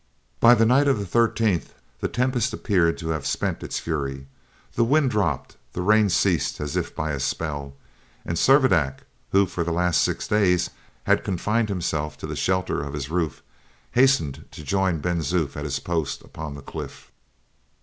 [0.39, 4.25] But by the night of the 13th the tempest appeared to have spent its fury;
[4.73, 7.75] the wind dropped; the rain ceased as if by a spell;
[8.25, 9.01] and Servadac,
[9.31, 10.71] who for the last six days
[11.03, 13.43] had confined himself to the shelter of his roof,
[13.91, 17.11] hastened to join Ben Zoof at his post upon the cliff.